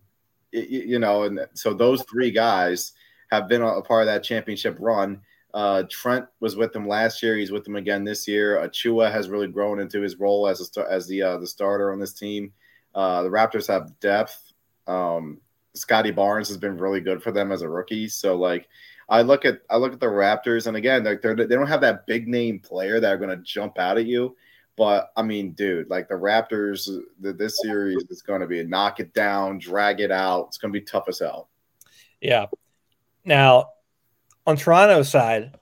[0.52, 2.94] it- you know, and so those three guys
[3.32, 5.22] have been a part of that championship run.
[5.54, 7.36] Uh, Trent was with them last year.
[7.36, 8.58] He's with them again this year.
[8.58, 12.00] Achiuwa has really grown into his role as a as the uh, the starter on
[12.00, 12.54] this team.
[12.94, 14.54] Uh, the Raptors have depth.
[14.88, 15.40] Um,
[15.74, 18.08] Scottie Barnes has been really good for them as a rookie.
[18.08, 18.68] So like,
[19.10, 21.82] I look at I look at the Raptors, and again, like they're, they don't have
[21.82, 24.36] that big name player that are going to jump out at you.
[24.76, 26.88] But I mean, dude, like the Raptors,
[27.20, 30.48] the, this series is going to be a knock it down, drag it out.
[30.50, 31.50] It's going to be tough as hell.
[32.22, 32.46] Yeah.
[33.28, 33.72] Now,
[34.48, 35.54] on Toronto's side,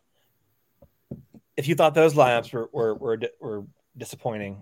[1.58, 3.66] if you thought those lineups were were were, were
[3.98, 4.62] disappointing,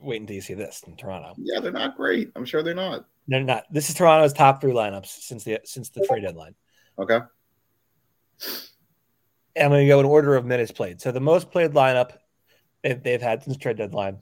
[0.00, 1.34] wait until you see this in Toronto.
[1.38, 2.30] Yeah, they're not great.
[2.36, 3.04] I'm sure they're not.
[3.26, 3.64] They're not.
[3.72, 6.54] This is Toronto's top three lineups since the since the trade deadline.
[6.96, 7.18] Okay.
[9.56, 11.00] And I'm going to go in order of minutes played.
[11.00, 12.12] So the most played lineup
[12.82, 14.18] they've, they've had since trade deadline: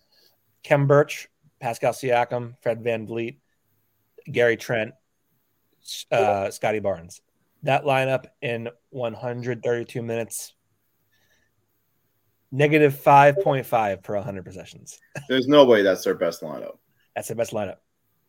[0.62, 1.28] Khem Birch,
[1.60, 3.36] Pascal Siakam, Fred VanVleet,
[4.32, 4.94] Gary Trent,
[6.10, 7.20] uh, Scottie Barnes.
[7.64, 10.52] That lineup in 132 minutes,
[12.52, 14.98] negative 5.5 per 100 possessions.
[15.28, 16.76] There's no way that's their best lineup.
[17.16, 17.76] That's the best lineup.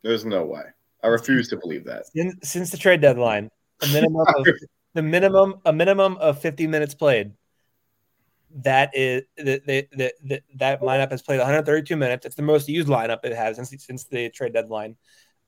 [0.03, 0.63] There's no way.
[1.03, 2.03] I refuse to believe that.
[2.15, 3.49] In, since the trade deadline,
[3.83, 4.45] a minimum of
[4.93, 7.33] the minimum a minimum of 50 minutes played.
[8.59, 12.25] That is the, the, the, the, that lineup has played 132 minutes.
[12.25, 14.95] It's the most used lineup it has since since the trade deadline,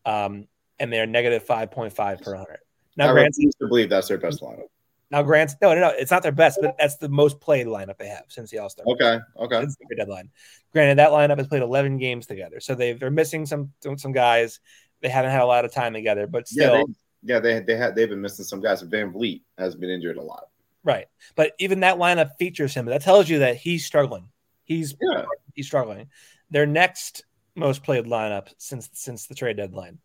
[0.05, 0.47] um,
[0.77, 2.59] and they're negative 5.5 per 100.
[2.97, 4.65] Now, I Grant, refuse to believe that's their best lineup.
[5.11, 7.97] now Grant's no, no, no, it's not their best, but that's the most played lineup
[7.97, 8.85] they have since the All Star.
[8.87, 9.19] Okay.
[9.37, 9.59] Okay.
[9.61, 10.29] since the deadline.
[10.73, 14.59] Granted, that lineup has played 11 games together, so they they're missing some some guys.
[15.01, 16.65] They haven't had a lot of time together, but Yeah.
[16.69, 16.93] still, They,
[17.33, 17.39] yeah.
[17.39, 18.81] They they had they've been missing some guys.
[18.83, 20.47] VanVleet has been injured a lot.
[20.83, 21.05] right.
[21.35, 22.85] But even that lineup features him.
[22.85, 24.29] That tells you that he's struggling.
[24.65, 25.25] He's Yeah.
[25.53, 26.07] he's struggling.
[26.49, 29.99] Their next most played lineup since since the trade deadline: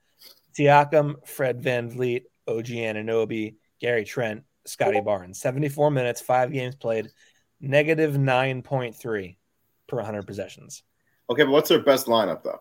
[0.59, 5.41] Siakam, Fred VanVleet, OG Anunoby, Gary Trent, Scottie Barnes.
[5.41, 7.09] 74 minutes, five games played,
[7.61, 9.37] negative 9.3
[9.89, 10.83] per 100 possessions.
[11.31, 12.61] Okay, but what's their best lineup though?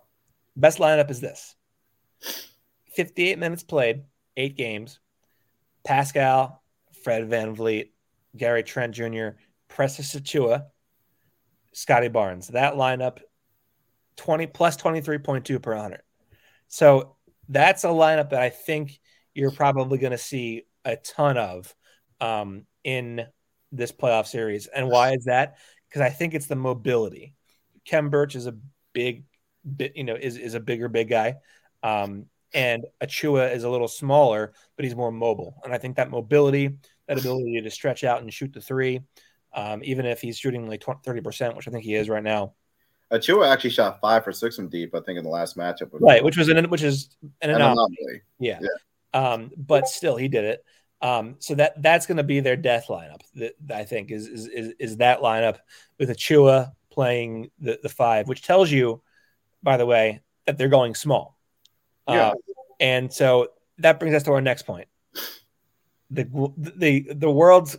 [0.55, 1.55] Best lineup is this
[2.93, 4.03] 58 minutes played,
[4.37, 4.99] eight games.
[5.83, 6.61] Pascal,
[7.03, 7.89] Fred VanVleet,
[8.37, 9.29] Gary Trent Jr.,
[9.67, 10.65] Precious Achiuwa,
[11.73, 12.47] Scottie Barnes.
[12.49, 13.19] That lineup,
[14.17, 16.01] 20 plus 23.2 per 100.
[16.67, 17.15] So
[17.49, 18.99] that's a lineup that I think
[19.33, 21.73] you're probably going to see a ton of
[22.19, 23.25] um, in
[23.71, 24.67] this playoff series.
[24.67, 25.57] And why is that?
[25.87, 27.33] Because I think it's the mobility.
[27.85, 28.55] Khem Birch is a
[28.93, 29.23] big,
[29.75, 31.35] bit, you know, is, is a bigger, big guy.
[31.83, 35.55] Um, and Achiuwa is a little smaller, but he's more mobile.
[35.63, 39.01] And I think that mobility, that ability to stretch out and shoot the three,
[39.53, 42.53] um, even if he's shooting like 20, 30%, which I think he is right now.
[43.11, 45.89] Achiuwa actually shot five for six from deep, I think, in the last matchup.
[45.91, 47.09] Right, which was an which is
[47.41, 47.73] an an anomaly.
[47.99, 48.21] anomaly.
[48.39, 48.59] Yeah.
[48.61, 48.69] Yeah.
[49.13, 50.65] Um, but still he did it.
[51.01, 53.21] Um, so that that's going to be their death lineup.
[53.35, 55.57] That, I think is, is is is that lineup
[55.97, 59.01] with Achiuwa playing the the five, which tells you,
[59.63, 61.37] by the way, that they're going small.
[62.07, 62.29] Yeah.
[62.29, 62.33] Uh,
[62.79, 63.47] and so
[63.79, 64.87] that brings us to our next point.
[66.11, 66.25] The
[66.57, 67.77] the the world's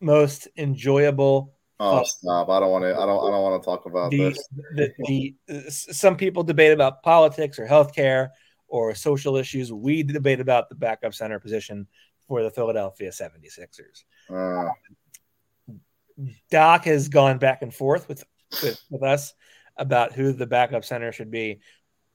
[0.00, 2.06] most enjoyable Oh, Fuck.
[2.06, 2.48] stop!
[2.50, 2.90] I don't want to.
[2.90, 3.26] I don't.
[3.26, 4.48] I don't want to talk about the, this.
[4.76, 8.28] the, the some people debate about politics or healthcare
[8.74, 9.72] or social issues.
[9.72, 11.86] We debate about the backup center position
[12.26, 14.02] for the Philadelphia 76ers.
[14.28, 14.68] Uh,
[16.50, 18.24] Doc has gone back and forth with
[18.64, 19.32] with, with us
[19.76, 21.60] about who the backup center should be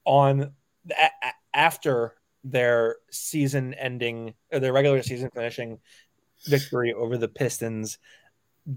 [0.04, 0.52] on
[0.92, 1.10] a,
[1.54, 5.80] after their season ending or their regular season finishing
[6.46, 8.00] victory over the Pistons.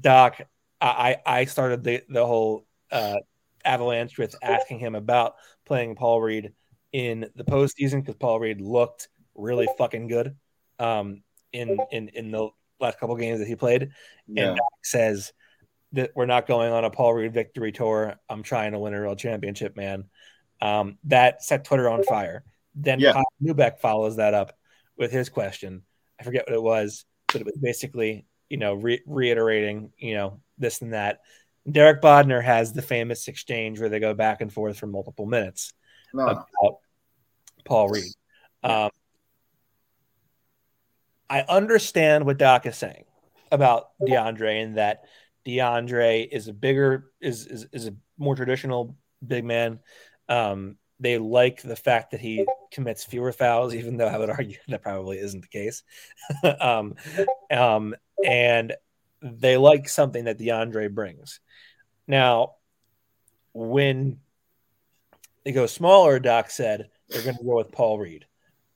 [0.01, 0.41] Doc,
[0.81, 3.19] I I I started the the whole uh,
[3.65, 5.35] Avalanche with asking him about
[5.67, 6.53] playing Paul Reed
[6.93, 10.37] in the postseason because Paul Reed looked really fucking good
[10.79, 12.49] um, in in in the
[12.81, 13.91] last couple games that he played.
[14.27, 14.49] Yeah.
[14.49, 15.33] And Doc says
[15.93, 18.17] that we're not going on a Paul Reed victory tour.
[18.29, 20.05] I'm trying to win a real championship, man.
[20.61, 22.45] Um, that set Twitter on fire.
[22.75, 23.13] Then Yeah.
[23.13, 24.57] Kyle Newbeck follows that up
[24.97, 25.83] with his question.
[26.19, 30.41] I forget what it was, but it was basically, you know, re- reiterating, you know,
[30.59, 31.21] this and that.
[31.71, 35.73] Derek Bodner has the famous exchange where they go back and forth for multiple minutes
[36.15, 36.79] No, about
[37.65, 38.13] Paul Reed.
[38.63, 38.91] Um,
[41.29, 43.05] I understand what Doc is saying
[43.51, 45.05] about DeAndre and that
[45.47, 48.97] DeAndre is a bigger is is, is a more traditional
[49.27, 49.81] big man.
[50.29, 54.59] Um, they like the fact that he commits fewer fouls, even though I would argue
[54.69, 55.83] that probably isn't the case.
[56.61, 56.95] um,
[57.51, 57.95] um,
[58.25, 58.75] and
[59.21, 61.41] they like something that DeAndre brings.
[62.07, 62.55] Now,
[63.53, 64.19] when
[65.45, 68.27] they go smaller, Doc said they're going to go with Paul Reed.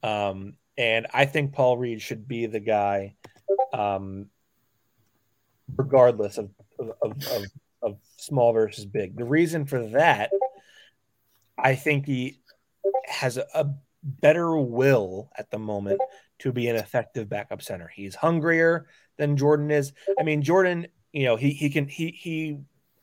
[0.02, 3.14] Um, and I think Paul Reed should be the guy,
[3.72, 4.26] um,
[5.76, 7.44] regardless of, of, of,
[7.82, 9.16] of small versus big.
[9.16, 10.30] The reason for that,
[11.58, 12.40] I think he
[13.06, 13.66] has a, a
[14.02, 16.00] better will at the moment
[16.40, 17.90] to be an effective backup center.
[17.94, 19.92] He's hungrier than Jordan is.
[20.18, 22.58] I mean, Jordan, you know, he he can he he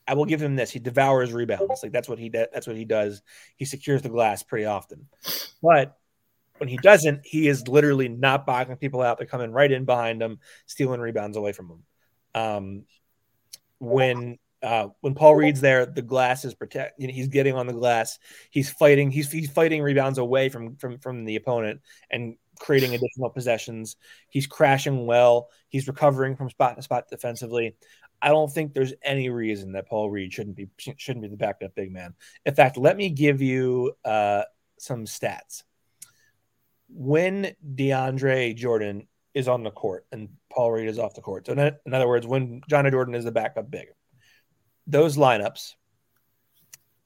[0.07, 0.71] I will give him this.
[0.71, 1.81] He devours rebounds.
[1.81, 2.47] Like that's what he does.
[2.53, 3.21] That's what he does.
[3.55, 5.07] He secures the glass pretty often.
[5.61, 5.97] But
[6.57, 9.17] when he doesn't, he is literally not boxing people out.
[9.17, 11.83] They're coming right in behind him, stealing rebounds away from him.
[12.35, 12.83] Um,
[13.79, 16.99] when uh, when Paul Reed's there, the glass is protect.
[16.99, 18.17] You know, he's getting on the glass.
[18.49, 19.11] He's fighting.
[19.11, 23.97] He's he's fighting rebounds away from from from the opponent and creating additional possessions.
[24.29, 25.49] He's crashing well.
[25.67, 27.75] He's recovering from spot to spot defensively.
[28.23, 31.75] I don't think there's any reason that Paul Reed shouldn't be shouldn't be the backup
[31.75, 32.15] big man.
[32.45, 34.43] In fact, let me give you uh,
[34.79, 35.63] some stats.
[36.87, 41.53] When DeAndre Jordan is on the court and Paul Reed is off the court, so
[41.53, 43.87] in, in other words, when Johnny Jordan is the backup big,
[44.87, 45.73] those lineups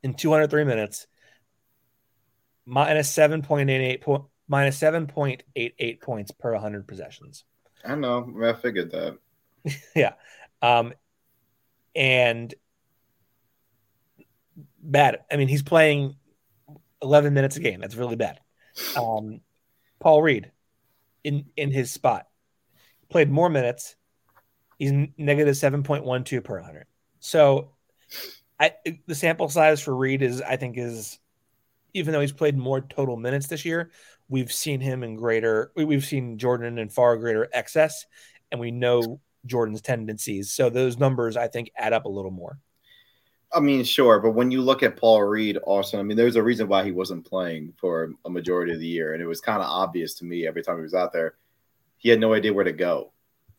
[0.03, 1.07] in 203 minutes
[2.67, 7.43] minus 7.88 point minus 7.88 points per 100 possessions.
[7.83, 8.31] I know.
[8.43, 9.17] I figured that.
[9.95, 10.13] yeah.
[10.61, 10.93] Um,
[11.97, 12.53] and
[14.79, 15.19] bad.
[15.31, 16.15] I mean, he's playing
[17.01, 17.81] 11 minutes a game.
[17.81, 18.39] That's really bad.
[18.95, 19.41] Um,
[19.99, 20.51] Paul Reed
[21.23, 22.27] in in his spot
[23.09, 23.95] played more minutes.
[24.77, 26.85] He's negative 7.12 per 100.
[27.19, 27.71] So
[28.59, 28.73] I
[29.07, 31.17] the sample size for Reed is I think is
[31.93, 33.91] even though he's played more total minutes this year,
[34.29, 38.05] we've seen him in greater we- we've seen Jordan in far greater excess
[38.51, 40.51] and we know Jordan's tendencies.
[40.51, 42.59] So those numbers I think add up a little more.
[43.53, 46.43] I mean, sure, but when you look at Paul Reed, also, I mean, there's a
[46.43, 49.61] reason why he wasn't playing for a majority of the year, and it was kind
[49.61, 51.35] of obvious to me every time he was out there.
[51.97, 53.13] He had no idea where to go.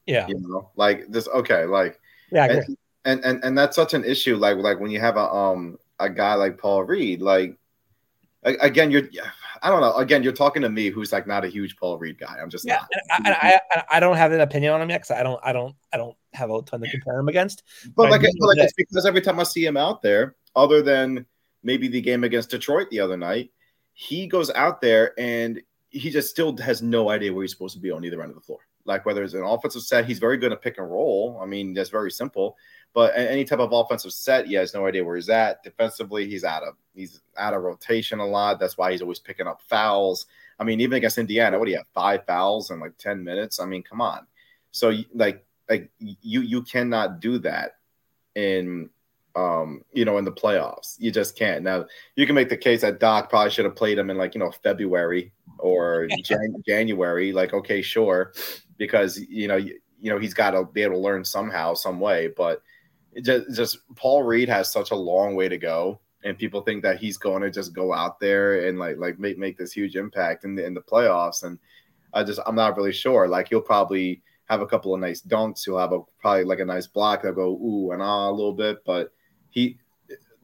[0.06, 0.26] Yeah.
[0.28, 1.26] You know, like this.
[1.28, 1.98] Okay, like
[2.30, 4.36] Yeah, and, and and and that's such an issue.
[4.36, 7.56] Like like when you have a um a guy like Paul Reed, like
[8.42, 9.08] again, you're
[9.62, 9.94] I don't know.
[9.94, 12.38] Again, you're talking to me, who's like not a huge Paul Reed guy.
[12.40, 15.22] I'm just Yeah, I, I, I, don't have an opinion on him yet because I
[15.22, 17.62] don't I don't I don't have a ton to compare him against.
[17.94, 20.82] But I like, but like it's because every time I see him out there, other
[20.82, 21.26] than
[21.62, 23.50] maybe the game against Detroit the other night,
[23.92, 27.80] he goes out there and he just still has no idea where he's supposed to
[27.80, 28.60] be on either end of the floor.
[28.88, 31.38] Like whether it's an offensive set, he's very good at pick and roll.
[31.42, 32.56] I mean, that's very simple.
[32.94, 35.62] But any type of offensive set, he has no idea where he's at.
[35.62, 38.58] Defensively, he's out of he's out of rotation a lot.
[38.58, 40.26] That's why he's always picking up fouls.
[40.58, 41.86] I mean, even against Indiana, what do you have?
[41.94, 43.60] Five fouls in like ten minutes.
[43.60, 44.26] I mean, come on.
[44.70, 47.76] So like like you you cannot do that
[48.34, 48.88] in
[49.36, 50.96] um you know in the playoffs.
[50.98, 51.62] You just can't.
[51.62, 51.84] Now
[52.16, 54.40] you can make the case that Doc probably should have played him in like you
[54.40, 57.32] know February or Jan- January.
[57.32, 58.32] Like okay, sure,
[58.78, 62.00] because you know you, you know he's got to be able to learn somehow, some
[62.00, 62.28] way.
[62.36, 62.62] But
[63.22, 66.00] just just Paul Reed has such a long way to go.
[66.24, 69.38] And people think that he's going to just go out there and like like make
[69.38, 71.44] make this huge impact in the in the playoffs.
[71.44, 71.58] And
[72.14, 73.28] I just I'm not really sure.
[73.28, 75.64] Like he'll probably have a couple of nice dunks.
[75.64, 78.54] He'll have a probably like a nice block that'll go ooh and ah a little
[78.54, 79.12] bit, but
[79.50, 79.78] he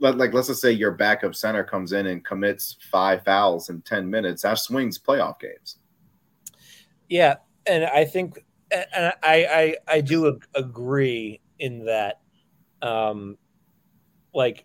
[0.00, 3.80] let like let's just say your backup center comes in and commits five fouls in
[3.82, 5.78] 10 minutes that swings playoff games
[7.08, 12.20] Yeah, and I think, and I I I do ag- agree in that,
[12.82, 13.36] um,
[14.32, 14.64] like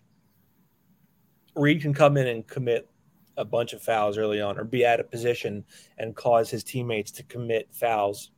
[1.54, 2.88] Reed can come in and commit
[3.36, 5.64] a bunch of fouls early on, or be out of position
[5.98, 8.32] and cause his teammates to commit fouls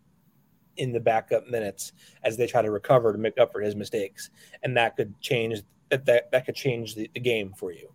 [0.77, 4.31] in the backup minutes as they try to recover to make up for his mistakes,
[4.63, 7.89] and that could change that that, that could change the, the game for you,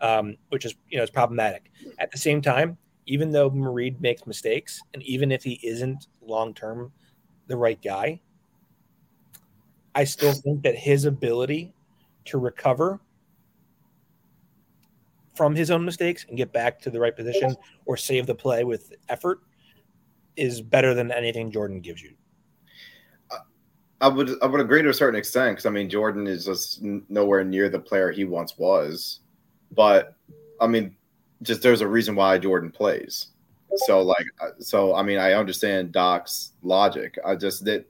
[0.00, 1.70] um, which is you know is problematic.
[1.98, 6.54] At the same time, even though Reed makes mistakes, and even if he isn't long
[6.54, 6.92] term
[7.46, 8.20] the right guy,
[9.94, 11.72] I still think that his ability
[12.26, 13.00] to recover
[15.34, 17.56] from his own mistakes and get back to the right position
[17.86, 19.40] or save the play with effort
[20.36, 22.14] is better than anything Jordan gives you.
[24.00, 26.82] I would I would agree to a certain extent because I mean Jordan is just
[26.82, 29.20] nowhere near the player he once was,
[29.72, 30.14] but
[30.60, 30.94] I mean,
[31.42, 33.28] just there's a reason why Jordan plays.
[33.86, 37.18] So like, uh, so I mean, I understand Doc's logic.
[37.24, 37.86] I just that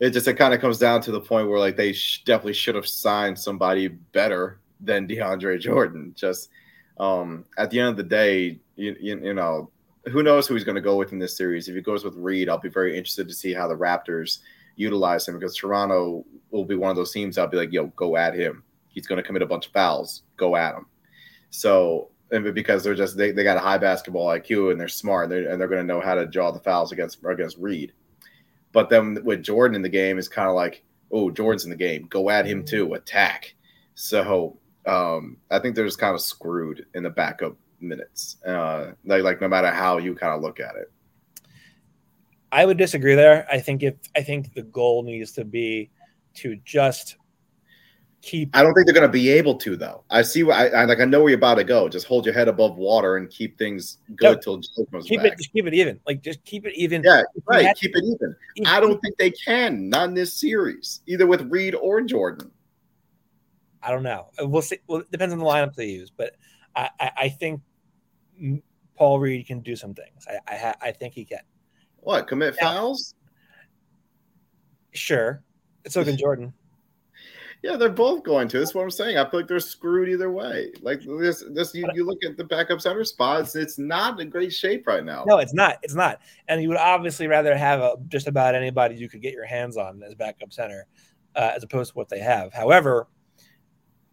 [0.00, 2.54] it just it kind of comes down to the point where like they sh- definitely
[2.54, 6.12] should have signed somebody better than DeAndre Jordan.
[6.16, 6.50] Just
[6.98, 9.70] um, at the end of the day, you, you, you know,
[10.10, 11.68] who knows who he's going to go with in this series.
[11.68, 14.38] If he goes with Reed, I'll be very interested to see how the Raptors
[14.76, 18.16] utilize him because Toronto will be one of those teams I'll be like, yo, go
[18.16, 18.64] at him.
[18.88, 20.22] He's going to commit a bunch of fouls.
[20.36, 20.86] Go at him.
[21.50, 25.24] So, and because they're just they, they got a high basketball IQ and they're smart
[25.24, 27.92] and they're, and they're going to know how to draw the fouls against against Reed.
[28.72, 31.76] But then with Jordan in the game, it's kind of like, oh, Jordan's in the
[31.76, 32.06] game.
[32.08, 32.94] Go at him too.
[32.94, 33.54] Attack.
[33.94, 38.38] So um, I think they're just kind of screwed in the backup minutes.
[38.44, 40.90] Uh, like, like no matter how you kind of look at it.
[42.50, 43.46] I would disagree there.
[43.50, 45.90] I think if I think the goal needs to be
[46.34, 47.16] to just
[48.22, 48.56] keep.
[48.56, 50.04] I don't think they're going to be able to though.
[50.10, 51.00] I see I, I, like.
[51.00, 51.88] I know where you're about to go.
[51.88, 55.20] Just hold your head above water and keep things good no, till Joe comes keep
[55.22, 55.32] back.
[55.32, 55.38] it.
[55.38, 56.00] Just keep it even.
[56.06, 57.02] Like just keep it even.
[57.04, 57.76] Yeah, right.
[57.76, 58.36] Keep it even.
[58.66, 59.90] I don't think they can.
[59.90, 62.50] Not in this series, either with Reed or Jordan.
[63.82, 64.28] I don't know.
[64.40, 64.78] Uh, we'll see.
[64.86, 66.36] Well, it depends on the lineup they use, but
[66.76, 67.60] I, I, I think
[68.96, 70.26] Paul Reed can do some things.
[70.28, 71.40] I, I, I think he can.
[71.96, 73.14] What commit now, fouls?
[74.92, 75.42] Sure,
[75.88, 76.52] so can Jordan.
[77.62, 78.58] Yeah, they're both going to.
[78.58, 79.18] That's what I'm saying.
[79.18, 80.72] I feel like they're screwed either way.
[80.82, 84.52] Like this, this you, you look at the backup center spots, it's not in great
[84.52, 85.24] shape right now.
[85.28, 85.78] No, it's not.
[85.82, 86.20] It's not.
[86.48, 89.76] And you would obviously rather have a, just about anybody you could get your hands
[89.76, 90.86] on as backup center,
[91.36, 92.52] uh, as opposed to what they have.
[92.52, 93.06] However,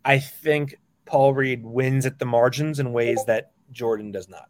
[0.06, 4.48] I think Paul Reed wins at the margins in ways that Jordan does not.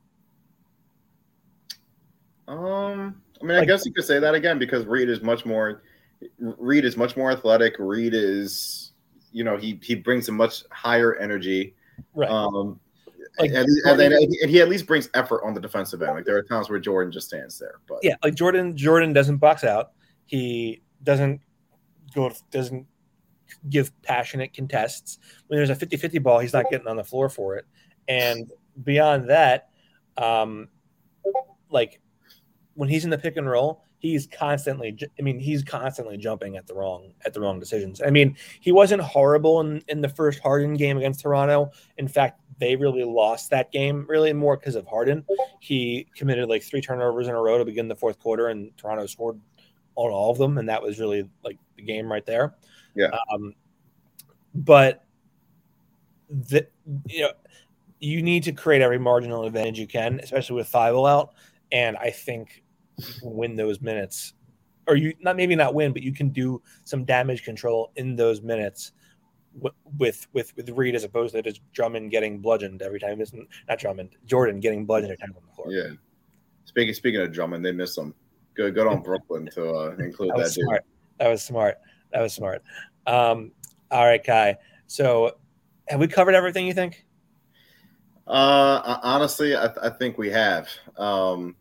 [2.49, 5.83] Um, I mean, I guess you could say that again because Reed is much more.
[6.37, 7.75] Reed is much more athletic.
[7.79, 8.88] Reed is,
[9.31, 11.75] you know, he he brings a much higher energy.
[12.13, 12.29] Right.
[12.29, 12.79] Um,
[13.37, 16.15] like, and, and, then and he at least brings effort on the defensive end.
[16.15, 17.79] Like there are times where Jordan just stands there.
[17.87, 19.91] But yeah, like Jordan, Jordan doesn't box out.
[20.25, 21.41] He doesn't
[22.13, 22.85] go doesn't
[23.69, 25.19] give passionate contests.
[25.47, 27.65] When there's a 50 50 ball, he's not getting on the floor for it.
[28.07, 28.51] And
[28.83, 29.69] beyond that,
[30.17, 30.67] um,
[31.69, 32.01] like
[32.73, 36.65] when he's in the pick and roll, he's constantly I mean, he's constantly jumping at
[36.65, 38.01] the wrong at the wrong decisions.
[38.01, 41.71] I mean, he wasn't horrible in, in the first Harden game against Toronto.
[41.97, 45.25] In fact, they really lost that game really more because of Harden.
[45.59, 49.05] He committed like three turnovers in a row to begin the fourth quarter, and Toronto
[49.05, 49.39] scored
[49.95, 52.55] on all of them, and that was really like the game right there.
[52.95, 53.11] Yeah.
[53.31, 53.53] Um,
[54.55, 55.05] but
[56.29, 56.67] the
[57.07, 57.31] you know
[57.99, 61.33] you need to create every marginal advantage you can, especially with five out.
[61.71, 62.63] And I think
[63.07, 64.33] you can win those minutes,
[64.87, 68.41] or you not maybe not win, but you can do some damage control in those
[68.41, 68.91] minutes
[69.97, 73.21] with with with Reed as opposed to just Drummond getting bludgeoned every time.
[73.21, 75.71] Isn't not Drummond, Jordan getting bludgeoned every time on the floor.
[75.71, 75.95] Yeah.
[76.65, 78.13] Speaking speaking of Drummond, they miss him.
[78.53, 80.43] Good good on Brooklyn to uh, include that.
[80.43, 80.85] that smart.
[81.19, 81.79] That was smart.
[82.11, 82.63] That was smart.
[83.07, 83.51] Um,
[83.91, 84.55] all right, Ky.
[84.87, 85.37] So,
[85.87, 87.05] have we covered everything you think?
[88.27, 90.69] Uh, honestly, I, I think we have.
[90.97, 91.55] Um,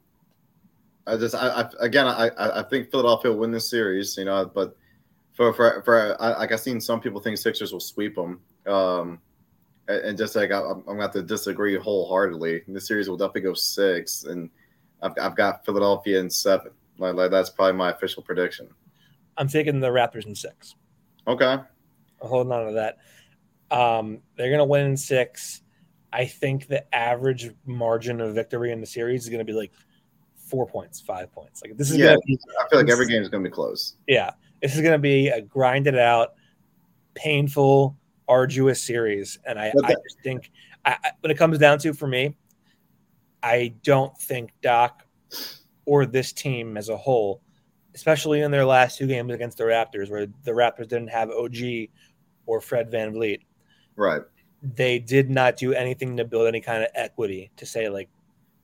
[1.09, 4.51] I just, I, I again, I, I think Philadelphia will win this series, you know,
[4.53, 4.77] but
[5.33, 8.41] for, for, for, I, like I've seen some people think Sixers will sweep them.
[8.67, 9.21] Um,
[9.89, 12.63] and just like I, am going to have to disagree wholeheartedly.
[12.69, 14.51] The series will definitely go six, and
[15.03, 16.73] I've, I've got Philadelphia in seven.
[16.99, 18.69] Like, like that's probably my official prediction.
[19.37, 20.75] I'm taking the Raptors in six.
[21.27, 21.59] Okay.
[22.21, 22.99] Holding on to that.
[23.71, 25.63] Um, they're going to win in six.
[26.13, 29.73] I think the average margin of victory in the series is going to be like
[30.49, 31.63] four points, five points.
[31.63, 32.39] Like this is yeah, be.
[32.61, 33.97] I feel like every game is going to be close.
[34.07, 34.31] Yeah,
[34.63, 36.35] this is going to be a grinded out,
[37.15, 37.97] painful,
[38.29, 40.51] arduous series, and I, I just think
[40.85, 42.37] I, when it comes down to for me,
[43.43, 45.05] I don't think Doc
[45.85, 47.43] or this team as a whole
[47.99, 51.89] especially in their last two games against the Raptors, where the Raptors didn't have OG
[52.47, 53.41] or Fred Van VanVleet.
[53.97, 54.23] Right.
[54.63, 58.09] They did not do anything to build any kind of equity to say, like,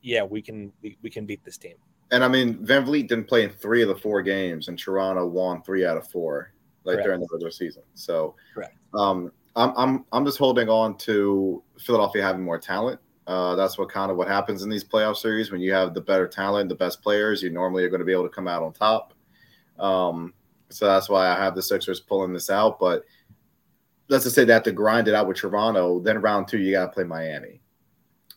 [0.05, 1.75] yeah, we can we, we can beat this team.
[2.11, 5.63] And I mean, VanVleet didn't play in three of the four games, and Toronto won
[5.63, 6.53] three out of four,
[6.83, 7.07] like Correct.
[7.07, 7.81] during the regular season.
[7.95, 8.77] So, Correct.
[8.93, 12.99] Um, I'm I'm I'm just holding on to Philadelphia having more talent.
[13.25, 16.01] Uh, that's what kind of what happens in these playoff series when you have the
[16.01, 17.41] better talent, the best players.
[17.41, 19.13] You normally are going to be able to come out on top.
[19.79, 20.35] Um,
[20.69, 22.79] so that's why I have the Sixers pulling this out.
[22.79, 23.03] But
[24.09, 25.99] let's just say they have to grind it out with Toronto.
[25.99, 27.61] Then round two, you got to play Miami,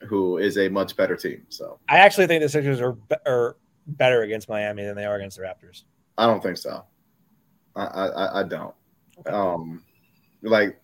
[0.06, 1.44] who is a much better team.
[1.48, 5.16] So I actually think the Sixers are, be- are better against Miami than they are
[5.16, 5.84] against the Raptors.
[6.16, 6.84] I don't think so.
[7.76, 8.74] I I, I don't.
[9.26, 9.82] Um,
[10.42, 10.80] like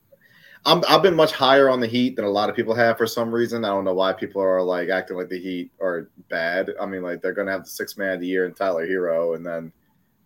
[0.67, 3.07] I'm I've been much higher on the Heat than a lot of people have for
[3.07, 3.65] some reason.
[3.65, 6.71] I don't know why people are like acting like the Heat are bad.
[6.81, 9.37] I mean, like they're gonna have the six man of the year and Tyler Herro,
[9.37, 9.73] and then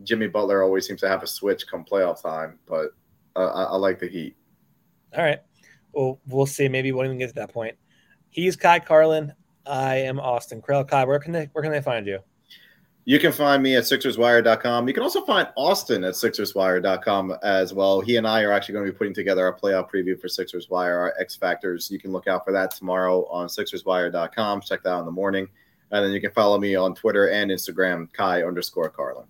[0.04, 2.58] Jimmy Butler always seems to have a switch come playoff time.
[2.66, 2.90] But
[3.34, 4.36] uh, I, I like the Heat.
[5.16, 5.40] All right.
[5.92, 6.68] Well, we'll see.
[6.68, 7.76] Maybe we won't even get to that point.
[8.30, 9.32] He's Ky Carlin.
[9.66, 10.88] I am Austin Krell.
[10.88, 12.20] Ky, where can they where can they find you?
[13.08, 14.86] You can find me at SixersWire.com.
[14.86, 18.02] You can also find Austin at SixersWire.com as well.
[18.02, 20.68] He and I are actually going to be putting together a playoff preview for Sixers
[20.68, 21.90] Wire, our X Factors.
[21.90, 24.60] You can look out for that tomorrow on SixersWire.com.
[24.60, 25.48] Check that out in the morning.
[25.90, 29.24] And then you can follow me on Twitter and Instagram, Ky underscore Carlin.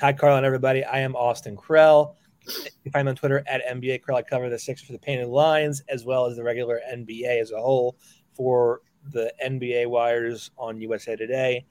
[0.00, 0.84] Ky Carlin, everybody.
[0.84, 2.14] I am Austin Krell.
[2.46, 4.16] You can find me on Twitter at NBA Krell.
[4.16, 7.52] I cover the Sixers for the painted lines as well as the regular NBA as
[7.52, 7.96] a whole
[8.34, 8.80] for
[9.12, 11.64] the NBA wires on USA Today.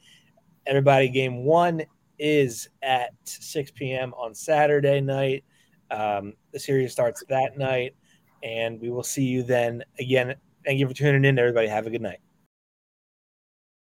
[0.66, 1.84] Everybody, game one
[2.18, 4.14] is at 6 p.m.
[4.16, 5.44] on Saturday night.
[5.92, 7.96] Um, the series starts that night,
[8.44, 10.36] and we will see you then again.
[10.66, 11.68] Thank you for tuning in, everybody.
[11.68, 12.20] Have a good night.